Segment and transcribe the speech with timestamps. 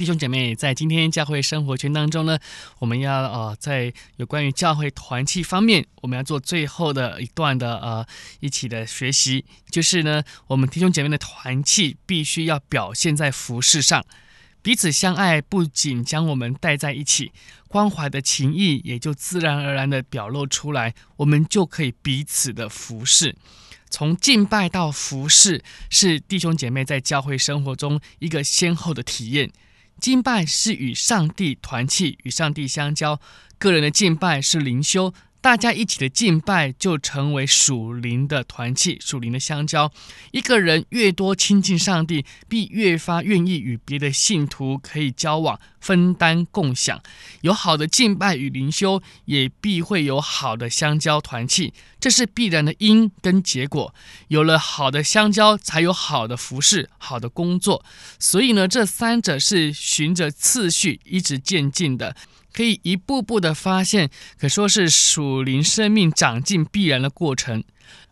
[0.00, 2.38] 弟兄姐妹，在今天教会生活圈当中呢，
[2.78, 8.06] 我们要呃，在有关于教会团契方面，我们要做最后的一段的呃
[8.40, 14.02] 一起的学习，就是呢，我们弟兄姐妹的团契必须要表现在服饰上，
[14.62, 17.32] 彼此相爱，不仅将我们带在一起，
[17.68, 23.36] 关怀的情谊也就自然而然的表露出来，我们就可以彼此的服事。
[23.90, 29.50] 从敬拜到服事，是弟兄姐妹在教会生活中一个先后的体验。
[30.00, 33.20] 敬拜是与上帝团契，与上帝相交；
[33.58, 35.12] 个人的敬拜是灵修。
[35.40, 39.90] 大家一起的敬拜就成为属灵的团契，属灵的相交。
[40.32, 47.02] 一个人越多亲近上帝，必越发愿意与别的信徒可以交往、分担、共享。
[47.40, 53.94] 有好的敬拜与灵修，也必会有好的相交团契，这是必然的因跟结果。
[54.28, 57.82] 有了好的相交，才有好的服饰、好的工作。
[58.18, 62.14] 所以呢，这三者是循着次序一直渐进的。
[62.52, 67.62] 可以一步步的发现，可说是属灵生命长进必然的过程。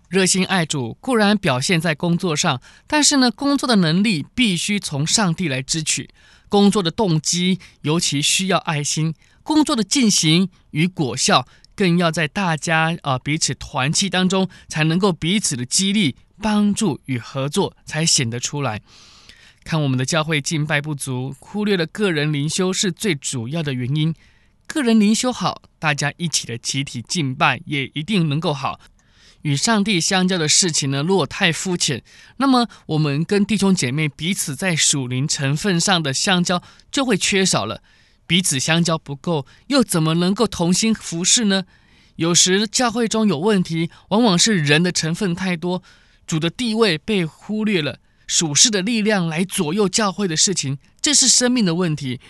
[0.08, 6.08] 热心爱主固然表现在工作上，但是呢，工作的能力必须从上帝来支取。
[6.48, 18.80] 工作的动机尤其需要爱心，工作的进行与果效更要在大家啊、彼此团契当中，才能够彼此的激励、帮助与合作，才显得出来。
[19.68, 24.14] 看我们的教会敬拜不足，忽略了个人灵修是最主要的原因。
[24.66, 28.80] 个人灵修好，大家一起的集体敬拜也一定能够好。
[29.42, 32.02] 与上帝相交的事情呢，如果太肤浅，
[32.38, 37.82] 那么我们跟弟兄姐妹彼此在属灵成分上的相交就会缺少了。
[38.26, 41.64] 彼此相交不够，又怎么能够同心服事呢？
[42.16, 45.82] 有时教会中有问题，往往是人的成分太多，
[46.26, 47.98] 主的地位被忽略了。
[48.28, 52.20] 属世的力量来左右教会的事情，这是生命的问题。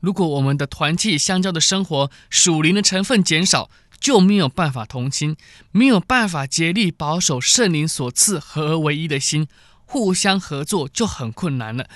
[0.00, 3.68] 如果我们的团契相交的生活属灵的成分减少，
[4.00, 5.36] 就没有办法同心，
[5.72, 9.48] 没有办法竭力保守圣灵所赐合而为一的心，
[9.84, 11.88] 互相合作就很困难了。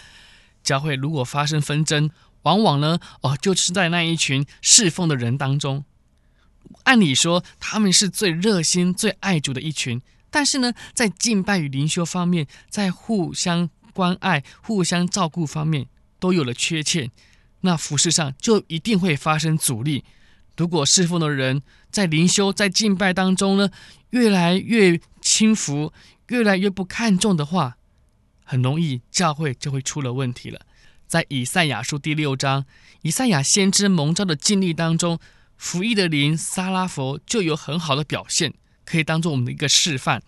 [0.65, 2.11] 教会如果发生纷争，
[2.43, 5.85] 往往呢，哦，就是在那一群侍奉的人当中。
[6.83, 10.03] 按理说，他们是最热心、最爱主的一群。
[10.33, 15.87] 但是呢，在敬拜与灵修方面，在互相关爱、互相照顾方面
[16.19, 17.11] 都有了缺欠，
[17.61, 20.05] 那服饰上就一定会发生阻力。
[20.57, 23.69] 如果侍奉的人在灵修、在敬拜当中呢，
[24.11, 25.93] 越来越轻浮，
[26.29, 27.77] 越来越不看重的话，
[28.43, 30.61] 很容易教会就会出了问题了。
[31.07, 32.65] 在以赛亚书第六章，
[33.03, 35.19] 以赛亚先知蒙召的经历当中，
[35.59, 38.55] 服役的灵撒拉弗就有很好的表现。
[38.85, 40.23] 可以当做我们的一个示范。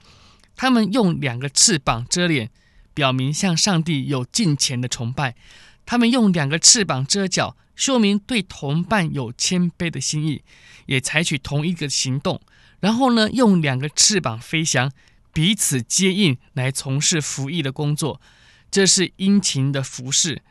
[0.57, 2.51] 他们用两个翅膀遮脸，
[2.95, 5.33] 表明向上帝有敬虔的崇拜；
[5.85, 10.43] 他们用两个翅膀遮脚，说明对同伴有谦卑的心意，
[10.87, 12.41] 也采取同一个行动。
[12.81, 14.93] 然后呢，用两个翅膀飞翔，
[15.33, 18.21] 彼此接应来从事服役的工作。
[18.71, 20.43] 这是殷勤的服事，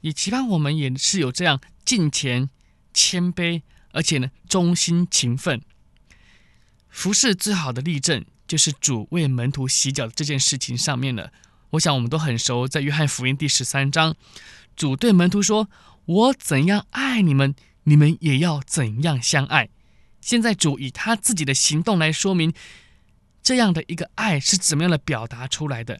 [0.00, 2.48] 也期盼我们也是有这样敬虔、
[2.94, 5.60] 谦卑，而且呢忠心勤奋。
[6.92, 11.32] 服侍最好的例证，就是主为门徒洗脚这件事情上面了。
[11.70, 14.14] 我想我们都很熟，在约翰福音第十三章，
[14.76, 15.70] 主对门徒说
[16.04, 17.54] ：“我怎样爱你们，
[17.84, 19.70] 你们也要怎样相爱。”
[20.20, 22.52] 现在主以他自己的行动来说明，
[23.42, 25.98] 这样的一个爱是怎么样的表达出来的。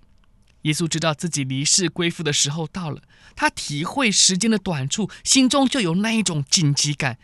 [0.62, 3.00] 耶稣知道自己离世归父的时候到了，
[3.34, 7.18] 他体会时间的短促，心中就有那一种紧急感。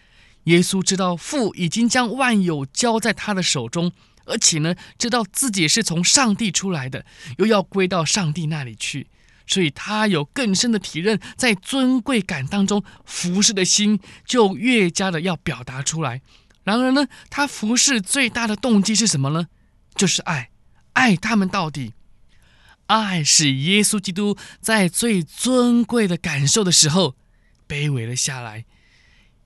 [0.48, 3.92] 耶稣知道父已经将万有交在他的手中，
[4.24, 7.04] 而且呢，知道自己是从上帝出来的，
[7.36, 9.08] 又要归到上帝那里去，
[9.46, 16.22] 所以他有更深的体认，在尊贵感当中服侍的心就越加的要表达出来。
[16.64, 19.48] 然而呢，他服侍最大的动机是什么呢？
[19.94, 20.50] 就是爱，
[20.94, 21.92] 爱他们到底。
[22.86, 27.16] 爱使耶稣基督在最尊贵的感受的时候
[27.68, 28.64] 卑微了下来。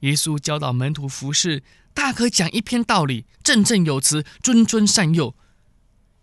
[0.03, 1.63] 耶稣教导门徒服侍，
[1.93, 5.35] 大可讲一篇道理，振振有词，谆谆善诱。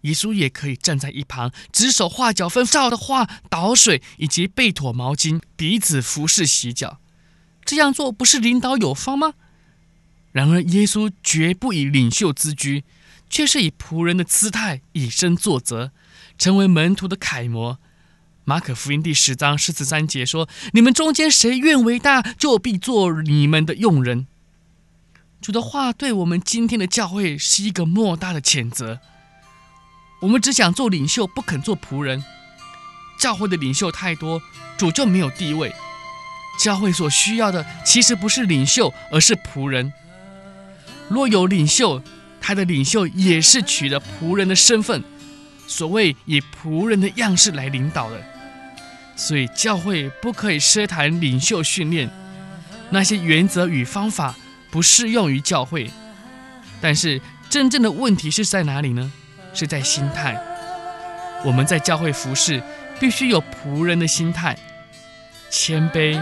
[0.02, 7.00] 耶稣也可以站在一旁，指手画脚，分照的话倒水，以及备妥毛巾，彼此服侍洗脚。
[7.66, 9.34] 这样做不是领导有方吗？
[10.32, 12.84] 然而，耶稣绝不以领袖自居，
[13.30, 15.92] 却是以仆人的姿态以身作则，
[16.38, 17.80] 成为门徒的楷模。
[18.50, 24.26] 马可福音第十章十三节说：“你们中间谁愿为大，就必做你们的用人。”
[25.40, 29.02] 主的话对我们今天的教会是一个莫大的谴责。
[30.22, 32.24] 我们只想做领袖，不肯做仆人。
[33.20, 34.42] 教会的领袖太多，
[34.80, 35.72] 主就没有地位。
[36.60, 39.94] 教会所需要的其实不是领袖，而是仆人。
[41.08, 42.02] 若有领袖，
[42.42, 45.04] 他的领袖也是取了仆人的身份，
[45.68, 48.39] 所谓以仆人的样式来领导的。
[49.20, 52.10] 所以教会不可以奢谈领袖训练，
[52.90, 54.34] 那些原则与方法
[54.72, 55.92] 不适用于教会。
[56.80, 57.20] 但是
[57.50, 59.12] 真正的问题是在哪里呢？
[59.54, 60.42] 是在心态。
[61.44, 62.64] 我们在教会服侍，
[62.98, 64.58] 必须有仆人的心态，
[65.52, 66.18] 谦卑。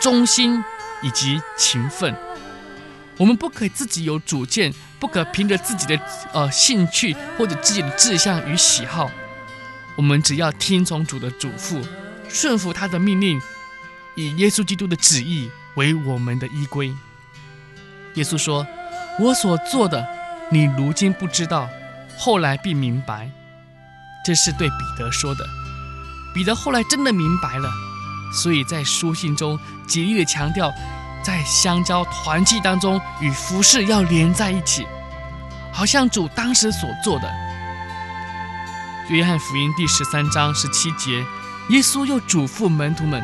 [0.00, 0.62] 忠心
[1.02, 2.14] 以及勤奋，
[3.16, 6.00] 我们不可以自己有主见，不可凭着自己的
[6.32, 9.10] 呃兴趣或者自己的志向与喜好，
[9.96, 11.82] 我们只要听从主的嘱咐，
[12.28, 13.40] 顺服他的命令，
[14.14, 16.94] 以耶稣基督的旨意为我们的依归。
[18.14, 18.66] 耶稣说
[19.18, 20.06] ：“我所做的，
[20.50, 21.68] 你如今不知道，
[22.16, 23.30] 后来必明白。”
[24.24, 25.44] 这是对彼得说的。
[26.34, 27.70] 彼得后来真的明白了。
[28.32, 30.70] 所以在书信中极力的强调，
[31.24, 34.86] 在相交团契当中与服饰要连在一起，
[35.72, 37.32] 好像主当时所做的。
[39.08, 41.24] 约翰福音第十三章十七节，
[41.70, 43.22] 耶稣又嘱咐门徒们，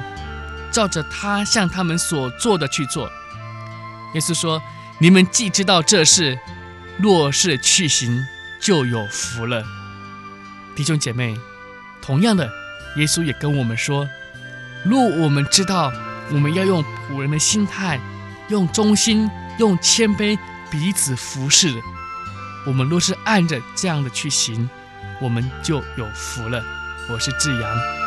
[0.71, 3.11] 照着他向他们所做的去做。
[4.15, 4.63] 耶稣说
[5.01, 6.39] ：“你们既知道这事，
[6.99, 8.25] 若是去行，
[8.61, 9.65] 就有福了。”
[10.77, 11.39] 弟兄姐妹，
[12.03, 12.51] 同样的，
[12.97, 14.07] 耶稣也跟我们说。
[14.85, 15.91] 若我们知道
[16.31, 17.99] 我们要用仆人的心态，
[18.49, 20.39] 用忠心、用谦卑
[20.71, 21.73] 彼此服侍，
[22.67, 24.69] 我们若是按着这样的去行，
[25.21, 26.63] 我们就有福了。
[27.09, 28.04] 我是志阳。